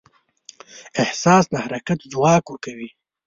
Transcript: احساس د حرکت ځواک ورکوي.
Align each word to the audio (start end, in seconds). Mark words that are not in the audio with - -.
احساس 1.01 1.43
د 1.49 1.53
حرکت 1.65 1.99
ځواک 2.11 2.43
ورکوي. 2.47 2.89